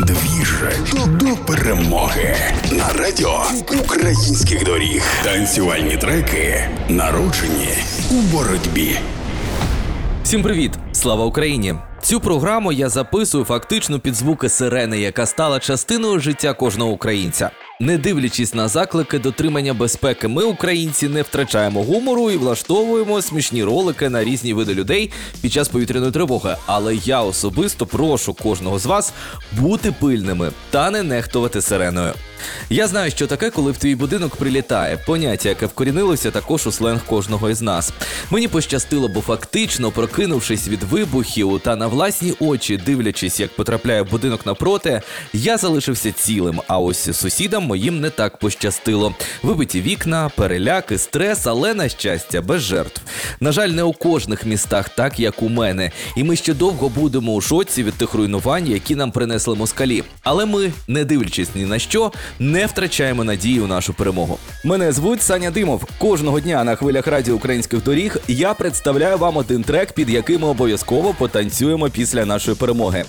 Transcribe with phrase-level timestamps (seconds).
[0.00, 0.54] Двіж
[1.06, 2.36] до перемоги
[2.72, 3.42] на радіо
[3.84, 5.02] українських доріг.
[5.24, 7.68] Танцювальні треки народжені
[8.10, 8.98] у боротьбі.
[10.24, 10.72] Всім привіт!
[10.92, 11.74] Слава Україні!
[12.02, 17.50] Цю програму я записую фактично під звуки сирени, яка стала частиною життя кожного українця.
[17.82, 24.08] Не дивлячись на заклики дотримання безпеки, ми, українці, не втрачаємо гумору і влаштовуємо смішні ролики
[24.08, 25.10] на різні види людей
[25.42, 26.56] під час повітряної тривоги.
[26.66, 29.12] Але я особисто прошу кожного з вас
[29.52, 32.12] бути пильними та не нехтувати сиреною.
[32.70, 34.96] Я знаю, що таке, коли в твій будинок прилітає.
[35.06, 37.92] Поняття, яке вкорінилося також у сленг кожного із нас.
[38.30, 44.46] Мені пощастило, бо фактично, прокинувшись від вибухів та на власні очі, дивлячись, як потрапляє будинок
[44.46, 46.60] напроти, я залишився цілим.
[46.68, 49.14] А ось сусідам моїм не так пощастило.
[49.42, 53.00] Вибиті вікна, переляки, стрес, але на щастя, без жертв.
[53.40, 55.90] На жаль, не у кожних містах, так як у мене.
[56.16, 60.04] І ми ще довго будемо у шоці від тих руйнувань, які нам принесли москалі.
[60.22, 64.38] Але ми, не дивлячись ні на що, не втрачаємо надії у нашу перемогу.
[64.64, 65.84] Мене звуть Саня Димов.
[65.98, 70.48] Кожного дня на хвилях радіо українських доріг я представляю вам один трек, під яким ми
[70.48, 73.04] обов'язково потанцюємо після нашої перемоги.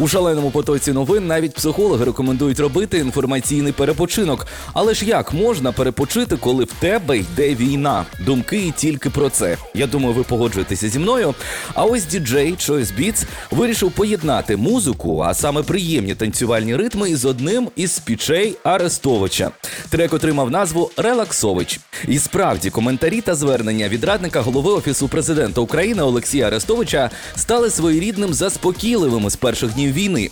[0.00, 4.46] У шаленому потоці новин навіть психологи рекомендують робити інформаційний перепочинок.
[4.72, 8.04] Але ж як можна перепочити, коли в тебе йде війна?
[8.26, 9.56] Думки тільки про це.
[9.74, 11.34] Я думаю, ви погоджуєтеся зі мною.
[11.74, 17.68] А ось діджей Choice Beats вирішив поєднати музику, а саме приємні танцювальні ритми, із одним
[17.76, 19.50] із спічей Арестовича.
[19.90, 21.80] Трек отримав назву Релаксович.
[22.08, 28.34] І справді коментарі та звернення від радника голови офісу президента України Олексія Арестовича стали своєрідним
[28.34, 30.30] заспокійливими з перших днів війни.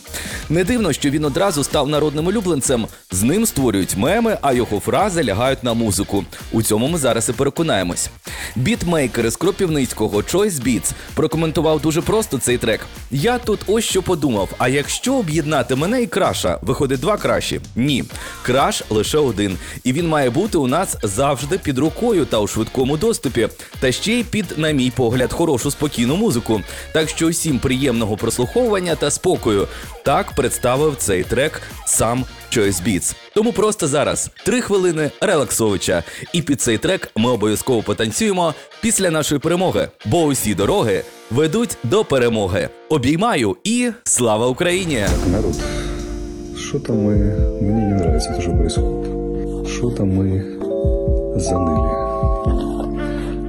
[0.49, 2.87] Не дивно, що він одразу став народним улюбленцем.
[3.11, 6.25] З ним створюють меми, а його фрази лягають на музику.
[6.53, 8.11] У цьому ми зараз і переконаємось.
[8.57, 12.81] Бітмейкер із Кропівницького Choice Beats прокоментував дуже просто цей трек.
[13.11, 17.61] Я тут ось що подумав: а якщо об'єднати мене і краша, виходить два кращі?
[17.77, 18.05] Ні,
[18.43, 22.97] краш лише один, і він має бути у нас завжди під рукою та у швидкому
[22.97, 23.49] доступі,
[23.81, 26.61] та ще й під, на мій погляд, хорошу спокійну музику.
[26.93, 29.69] Так що усім приємного прослуховування та спокою.
[30.05, 32.98] Так представив цей трек сам Choice Beats.
[33.36, 36.04] Тому просто зараз три хвилини релаксовича.
[36.34, 42.06] І під цей трек ми обов'язково потанцюємо після нашої перемоги, бо усі дороги ведуть до
[42.06, 42.70] перемоги.
[42.90, 45.06] Обіймаю і слава Україні!
[45.32, 45.56] Народ,
[46.58, 47.16] что-то мы...
[47.62, 49.68] Мне не нравится то, что происходит.
[49.68, 50.44] Что-то мы
[51.40, 51.92] заныли.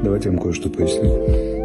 [0.02, 1.57] Давайте я вам кое-что поясню.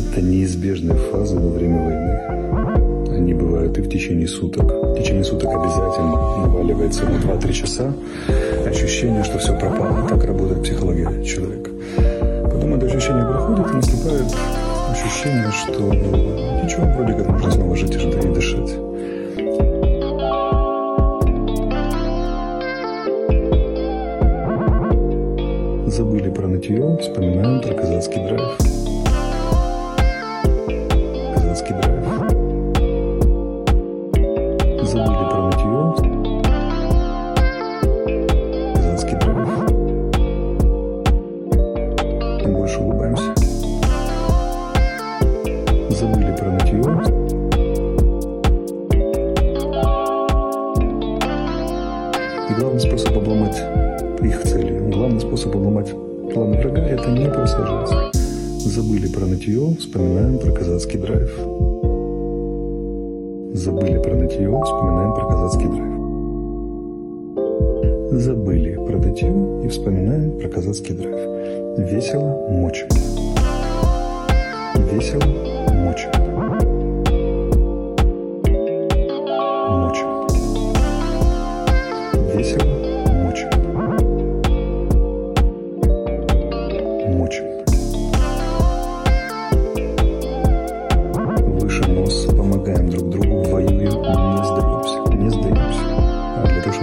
[0.00, 3.14] Это неизбежная фаза во время войны.
[3.14, 4.64] Они бывают и в течение суток.
[4.64, 7.92] В течение суток обязательно наваливается на 2-3 часа
[8.66, 10.08] ощущение, что все пропало.
[10.08, 11.70] Так работает психология человека.
[12.50, 14.24] Потом это ощущение проходит и наступает
[14.90, 15.82] ощущение, что
[16.64, 18.70] ничего, вроде как можно снова жить и и дышать.
[25.92, 28.79] Забыли про нытье, вспоминаем про казацкий драйв.
[31.70, 32.04] Драйв.
[34.82, 35.94] Забыли про нытье.
[42.40, 43.34] Тем больше улыбаемся.
[45.90, 46.82] Забыли про нытье.
[52.58, 53.62] Главный способ обломать
[54.22, 55.92] их цели, главный способ обломать
[56.32, 58.19] планы врага– это не просаживаться.
[58.66, 61.30] Забыли про нытье, вспоминаем про казацкий драйв.
[63.54, 66.00] Забыли про нытье, вспоминаем про казацкий драйв.
[68.22, 71.16] Забыли про нытье и вспоминаем про казацкий драйв.
[71.90, 72.86] Весело мочим.
[74.92, 75.24] Весело
[75.72, 76.10] мочим.
[79.70, 80.08] Мочим.
[82.36, 82.69] Весело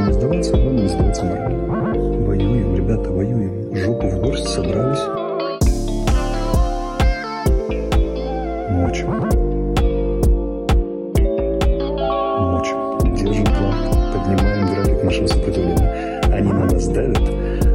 [0.07, 2.25] не сдаваться, главное не сдаваться морально.
[2.25, 3.75] Воюем, ребята, воюем.
[3.75, 5.04] Жопу в горсть собрались.
[8.71, 9.09] Мочим.
[12.51, 13.15] Мочим.
[13.15, 13.75] Держим план.
[14.13, 16.21] Поднимаем график нашего сопротивления.
[16.31, 17.30] Они на нас давят,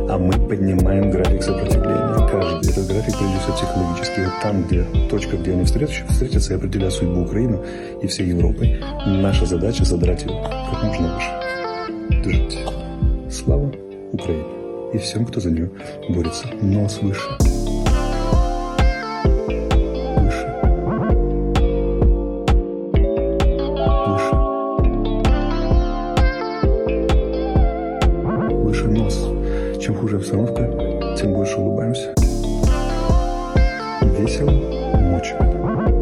[0.09, 2.29] а мы поднимаем график сопротивления.
[2.31, 2.71] Каждый.
[2.71, 4.25] Этот график, прежде всего, психологический.
[4.25, 7.59] Вот там, где точка, где они встретятся, встретятся и определят судьбу Украины
[8.01, 8.79] и всей Европы.
[9.07, 11.52] Наша задача задрать ее как можно выше
[12.23, 12.59] дождь.
[13.31, 13.73] Слава
[14.13, 14.45] Украине
[14.93, 15.71] и всем, кто за нее
[16.11, 16.47] борется.
[16.61, 17.29] Нос выше.
[29.81, 32.15] Чем хуже обстановка, тем больше улыбаемся.
[34.17, 34.53] Весело,
[35.01, 36.02] мучает.